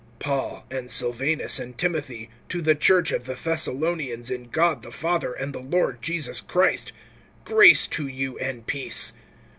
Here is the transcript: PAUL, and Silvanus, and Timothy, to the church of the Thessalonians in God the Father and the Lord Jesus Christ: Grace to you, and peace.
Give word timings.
PAUL, 0.17 0.65
and 0.71 0.89
Silvanus, 0.89 1.59
and 1.59 1.77
Timothy, 1.77 2.31
to 2.49 2.59
the 2.59 2.73
church 2.73 3.11
of 3.11 3.25
the 3.25 3.35
Thessalonians 3.35 4.31
in 4.31 4.45
God 4.45 4.81
the 4.81 4.89
Father 4.89 5.33
and 5.33 5.53
the 5.53 5.59
Lord 5.59 6.01
Jesus 6.01 6.41
Christ: 6.41 6.91
Grace 7.45 7.85
to 7.85 8.07
you, 8.07 8.35
and 8.39 8.65
peace. 8.65 9.13